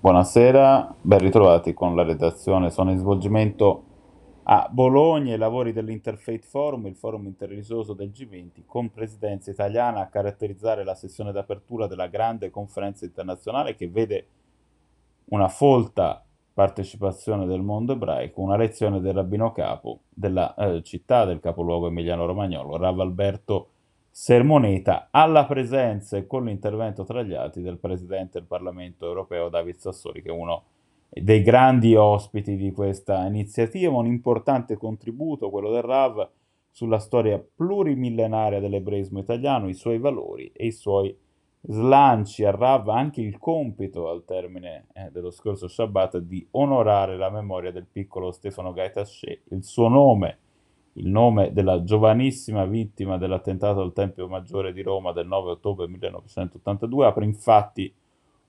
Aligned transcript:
Buonasera, 0.00 0.94
ben 1.00 1.18
ritrovati 1.18 1.74
con 1.74 1.96
la 1.96 2.04
redazione. 2.04 2.70
Sono 2.70 2.92
in 2.92 2.98
svolgimento 2.98 3.82
a 4.44 4.68
Bologna 4.70 5.34
i 5.34 5.36
lavori 5.36 5.72
dell'Interfaith 5.72 6.44
Forum, 6.44 6.86
il 6.86 6.94
forum 6.94 7.26
interreligioso 7.26 7.94
del 7.94 8.10
G20, 8.10 8.62
con 8.64 8.92
presidenza 8.92 9.50
italiana 9.50 9.98
a 9.98 10.06
caratterizzare 10.06 10.84
la 10.84 10.94
sessione 10.94 11.32
d'apertura 11.32 11.88
della 11.88 12.06
grande 12.06 12.48
conferenza 12.48 13.06
internazionale 13.06 13.74
che 13.74 13.88
vede 13.88 14.26
una 15.30 15.48
folta 15.48 16.24
partecipazione 16.54 17.44
del 17.46 17.62
mondo 17.62 17.94
ebraico, 17.94 18.40
una 18.40 18.56
lezione 18.56 19.00
del 19.00 19.14
rabbino 19.14 19.50
capo 19.50 20.02
della 20.10 20.54
eh, 20.54 20.80
città 20.84 21.24
del 21.24 21.40
capoluogo 21.40 21.88
emiliano-romagnolo, 21.88 22.76
Rav 22.76 23.00
Alberto 23.00 23.70
Sermoneta 24.20 25.10
alla 25.12 25.46
presenza 25.46 26.16
e 26.16 26.26
con 26.26 26.44
l'intervento 26.44 27.04
tra 27.04 27.22
gli 27.22 27.34
altri 27.34 27.62
del 27.62 27.78
Presidente 27.78 28.40
del 28.40 28.48
Parlamento 28.48 29.06
europeo 29.06 29.48
David 29.48 29.76
Sassoli, 29.76 30.22
che 30.22 30.30
è 30.30 30.32
uno 30.32 30.64
dei 31.08 31.40
grandi 31.40 31.94
ospiti 31.94 32.56
di 32.56 32.72
questa 32.72 33.24
iniziativa, 33.26 33.96
un 33.96 34.06
importante 34.06 34.76
contributo, 34.76 35.50
quello 35.50 35.70
del 35.70 35.82
RAV, 35.82 36.28
sulla 36.68 36.98
storia 36.98 37.38
plurimillenaria 37.38 38.58
dell'ebraismo 38.58 39.20
italiano, 39.20 39.68
i 39.68 39.74
suoi 39.74 40.00
valori 40.00 40.50
e 40.52 40.66
i 40.66 40.72
suoi 40.72 41.16
slanci. 41.60 42.44
Al 42.44 42.54
RAV 42.54 42.88
anche 42.88 43.20
il 43.20 43.38
compito, 43.38 44.10
al 44.10 44.24
termine 44.24 44.88
eh, 44.94 45.10
dello 45.12 45.30
scorso 45.30 45.68
Shabbat, 45.68 46.18
di 46.18 46.44
onorare 46.50 47.16
la 47.16 47.30
memoria 47.30 47.70
del 47.70 47.86
piccolo 47.86 48.32
Stefano 48.32 48.72
Gaetasce, 48.72 49.42
il 49.50 49.62
suo 49.62 49.86
nome 49.86 50.38
il 50.98 51.08
nome 51.08 51.52
della 51.52 51.84
giovanissima 51.84 52.64
vittima 52.64 53.18
dell'attentato 53.18 53.80
al 53.80 53.92
Tempio 53.92 54.28
Maggiore 54.28 54.72
di 54.72 54.82
Roma 54.82 55.12
del 55.12 55.26
9 55.26 55.52
ottobre 55.52 55.86
1982 55.88 57.06
apre 57.06 57.24
infatti 57.24 57.92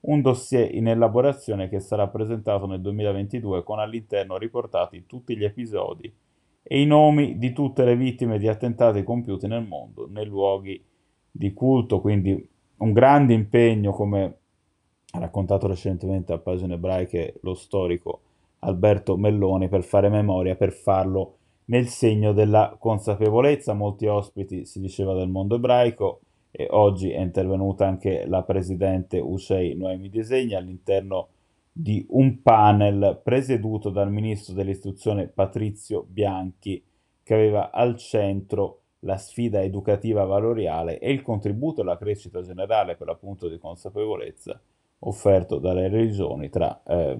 un 0.01 0.21
dossier 0.21 0.73
in 0.73 0.87
elaborazione 0.87 1.69
che 1.69 1.79
sarà 1.79 2.07
presentato 2.07 2.65
nel 2.65 2.81
2022 2.81 3.63
con 3.63 3.79
all'interno 3.79 4.37
riportati 4.37 5.05
tutti 5.05 5.37
gli 5.37 5.43
episodi 5.43 6.11
e 6.63 6.81
i 6.81 6.85
nomi 6.85 7.37
di 7.37 7.51
tutte 7.51 7.83
le 7.83 7.95
vittime 7.95 8.37
di 8.39 8.47
attentati 8.47 9.03
compiuti 9.03 9.47
nel 9.47 9.65
mondo, 9.65 10.07
nei 10.09 10.25
luoghi 10.25 10.81
di 11.31 11.53
culto, 11.53 11.99
quindi 11.99 12.47
un 12.77 12.93
grande 12.93 13.33
impegno 13.33 13.91
come 13.91 14.37
ha 15.11 15.19
raccontato 15.19 15.67
recentemente 15.67 16.33
a 16.33 16.37
pagine 16.37 16.75
ebraiche 16.75 17.39
lo 17.41 17.53
storico 17.53 18.21
Alberto 18.59 19.17
Melloni 19.17 19.67
per 19.67 19.83
fare 19.83 20.09
memoria, 20.09 20.55
per 20.55 20.71
farlo 20.71 21.38
nel 21.69 21.87
segno 21.87 22.33
della 22.33 22.75
consapevolezza. 22.77 23.73
Molti 23.73 24.05
ospiti 24.05 24.65
si 24.65 24.79
diceva 24.79 25.13
del 25.13 25.29
mondo 25.29 25.55
ebraico 25.55 26.21
e 26.51 26.67
oggi 26.71 27.11
è 27.11 27.19
intervenuta 27.19 27.87
anche 27.87 28.25
la 28.25 28.43
presidente 28.43 29.19
Usei 29.19 29.75
Noemi 29.75 30.09
Disegni 30.09 30.55
all'interno 30.55 31.29
di 31.71 32.05
un 32.09 32.41
panel 32.41 33.21
presieduto 33.23 33.89
dal 33.89 34.11
ministro 34.11 34.53
dell'istruzione 34.53 35.27
Patrizio 35.27 36.05
Bianchi 36.07 36.83
che 37.23 37.33
aveva 37.33 37.71
al 37.71 37.95
centro 37.97 38.81
la 39.03 39.17
sfida 39.17 39.61
educativa 39.61 40.25
valoriale 40.25 40.99
e 40.99 41.11
il 41.11 41.21
contributo 41.21 41.81
alla 41.81 41.97
crescita 41.97 42.41
generale 42.41 42.95
per 42.95 43.07
l'appunto 43.07 43.47
di 43.47 43.57
consapevolezza 43.57 44.59
offerto 45.01 45.59
dalle 45.59 45.87
religioni 45.87 46.49
tra 46.49 46.81
eh, 46.85 47.17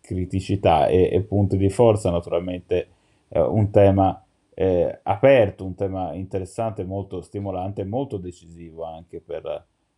criticità 0.00 0.88
e, 0.88 1.08
e 1.10 1.22
punti 1.22 1.56
di 1.56 1.70
forza 1.70 2.10
naturalmente 2.10 2.88
eh, 3.32 3.40
un 3.40 3.70
tema 3.70 4.22
eh, 4.54 5.00
aperto, 5.02 5.64
un 5.64 5.74
tema 5.74 6.12
interessante, 6.12 6.84
molto 6.84 7.22
stimolante, 7.22 7.84
molto 7.84 8.18
decisivo 8.18 8.84
anche 8.84 9.20
per 9.20 9.42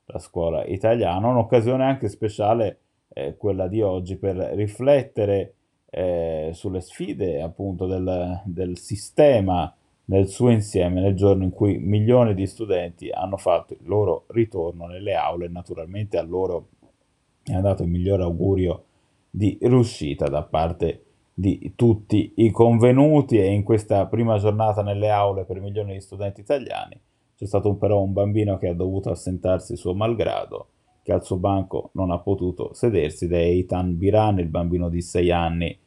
la 0.06 0.18
scuola 0.18 0.64
italiana, 0.64 1.28
un'occasione 1.28 1.84
anche 1.84 2.08
speciale 2.08 2.78
eh, 3.08 3.36
quella 3.36 3.68
di 3.68 3.82
oggi 3.82 4.16
per 4.16 4.36
riflettere 4.36 5.54
eh, 5.90 6.50
sulle 6.52 6.80
sfide 6.80 7.40
appunto 7.40 7.86
del, 7.86 8.42
del 8.44 8.78
sistema 8.78 9.74
nel 10.06 10.28
suo 10.28 10.50
insieme 10.50 11.00
nel 11.00 11.14
giorno 11.14 11.44
in 11.44 11.50
cui 11.50 11.78
milioni 11.78 12.34
di 12.34 12.46
studenti 12.46 13.10
hanno 13.10 13.38
fatto 13.38 13.72
il 13.72 13.80
loro 13.84 14.24
ritorno 14.28 14.86
nelle 14.86 15.14
aule. 15.14 15.48
Naturalmente 15.48 16.18
a 16.18 16.22
loro 16.22 16.68
è 17.42 17.54
andato 17.54 17.82
il 17.82 17.88
miglior 17.88 18.20
augurio 18.20 18.84
di 19.30 19.56
riuscita 19.62 20.28
da 20.28 20.42
parte 20.42 21.04
di 21.34 21.72
tutti 21.74 22.32
i 22.36 22.50
convenuti 22.50 23.38
e 23.38 23.52
in 23.52 23.64
questa 23.64 24.06
prima 24.06 24.38
giornata 24.38 24.82
nelle 24.82 25.10
aule 25.10 25.44
per 25.44 25.60
milioni 25.60 25.94
di 25.94 26.00
studenti 26.00 26.40
italiani 26.40 26.98
c'è 27.36 27.46
stato 27.46 27.68
un, 27.68 27.78
però 27.78 28.00
un 28.00 28.12
bambino 28.12 28.58
che 28.58 28.68
ha 28.68 28.74
dovuto 28.74 29.10
assentarsi 29.10 29.76
suo 29.76 29.94
malgrado, 29.94 30.68
che 31.02 31.12
al 31.12 31.24
suo 31.24 31.36
banco 31.36 31.90
non 31.94 32.10
ha 32.10 32.18
potuto 32.18 32.72
sedersi 32.72 33.24
ed 33.24 33.32
è 33.32 33.38
Eitan 33.38 33.98
Biran, 33.98 34.38
il 34.38 34.48
bambino 34.48 34.88
di 34.88 35.02
6 35.02 35.30
anni, 35.30 35.66
eh, 35.68 35.78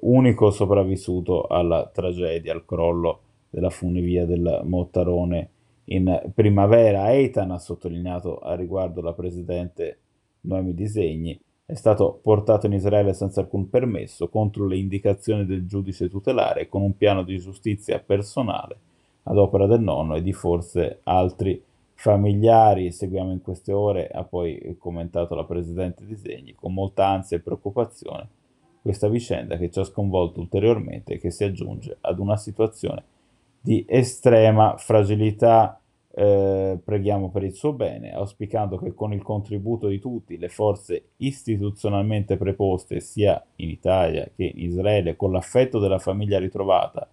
unico 0.00 0.50
sopravvissuto 0.50 1.46
alla 1.46 1.88
tragedia, 1.92 2.52
al 2.52 2.64
crollo 2.64 3.20
della 3.50 3.70
funivia 3.70 4.26
del 4.26 4.62
Mottarone 4.64 5.50
in 5.84 6.30
primavera. 6.34 7.12
Eitan 7.12 7.52
ha 7.52 7.58
sottolineato 7.58 8.38
a 8.38 8.54
riguardo 8.54 9.00
la 9.00 9.12
presidente 9.12 9.98
Noemi 10.40 10.74
Disegni 10.74 11.38
è 11.66 11.74
stato 11.74 12.18
portato 12.22 12.66
in 12.66 12.72
Israele 12.72 13.14
senza 13.14 13.40
alcun 13.40 13.70
permesso, 13.70 14.28
contro 14.28 14.66
le 14.66 14.76
indicazioni 14.76 15.46
del 15.46 15.66
giudice 15.66 16.08
tutelare 16.08 16.68
con 16.68 16.82
un 16.82 16.96
piano 16.96 17.22
di 17.22 17.38
giustizia 17.38 17.98
personale 18.00 18.76
ad 19.22 19.38
opera 19.38 19.66
del 19.66 19.80
nonno 19.80 20.16
e 20.16 20.22
di 20.22 20.32
forse 20.32 21.00
altri 21.04 21.62
familiari. 21.94 22.92
Seguiamo 22.92 23.32
in 23.32 23.40
queste 23.40 23.72
ore, 23.72 24.08
ha 24.08 24.24
poi 24.24 24.76
commentato 24.78 25.34
la 25.34 25.44
Presidente 25.44 26.04
Disegni, 26.04 26.54
con 26.54 26.74
molta 26.74 27.08
ansia 27.08 27.38
e 27.38 27.40
preoccupazione 27.40 28.28
questa 28.82 29.08
vicenda 29.08 29.56
che 29.56 29.70
ci 29.70 29.78
ha 29.78 29.84
sconvolto 29.84 30.40
ulteriormente 30.40 31.14
e 31.14 31.18
che 31.18 31.30
si 31.30 31.44
aggiunge 31.44 31.96
ad 32.02 32.18
una 32.18 32.36
situazione 32.36 33.02
di 33.58 33.82
estrema 33.88 34.76
fragilità 34.76 35.80
eh, 36.16 36.78
preghiamo 36.82 37.30
per 37.30 37.42
il 37.42 37.54
suo 37.54 37.72
bene, 37.72 38.12
auspicando 38.12 38.78
che 38.78 38.94
con 38.94 39.12
il 39.12 39.22
contributo 39.22 39.88
di 39.88 39.98
tutti 39.98 40.38
le 40.38 40.48
forze 40.48 41.10
istituzionalmente 41.16 42.36
preposte 42.36 43.00
sia 43.00 43.44
in 43.56 43.70
Italia 43.70 44.28
che 44.34 44.44
in 44.44 44.62
Israele, 44.62 45.16
con 45.16 45.32
l'affetto 45.32 45.78
della 45.78 45.98
famiglia 45.98 46.38
ritrovata 46.38 47.08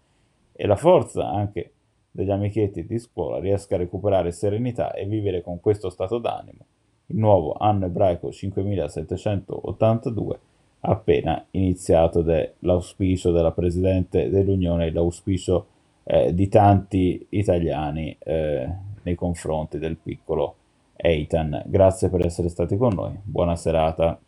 e 0.53 0.67
la 0.67 0.75
forza 0.75 1.29
anche 1.29 1.71
degli 2.11 2.29
amichetti 2.29 2.85
di 2.85 2.99
scuola, 2.99 3.39
riesca 3.39 3.75
a 3.75 3.79
recuperare 3.79 4.31
serenità 4.31 4.93
e 4.93 5.05
vivere 5.05 5.41
con 5.41 5.59
questo 5.59 5.89
stato 5.89 6.19
d'animo 6.19 6.65
il 7.07 7.17
nuovo 7.17 7.53
anno 7.53 7.85
ebraico 7.85 8.31
5782 8.31 10.39
appena 10.81 11.45
iniziato 11.51 12.21
ed 12.21 12.29
è 12.29 12.53
l'auspicio 12.59 13.31
della 13.31 13.51
Presidente 13.51 14.29
dell'Unione, 14.29 14.91
l'auspicio 14.91 15.67
eh, 16.03 16.33
di 16.33 16.47
tanti 16.47 17.25
italiani. 17.29 18.15
Eh, 18.17 18.89
nei 19.03 19.15
confronti 19.15 19.77
del 19.77 19.97
piccolo 19.97 20.55
Eitan. 20.95 21.63
Grazie 21.65 22.09
per 22.09 22.25
essere 22.25 22.49
stati 22.49 22.77
con 22.77 22.93
noi, 22.93 23.17
buona 23.23 23.55
serata. 23.55 24.19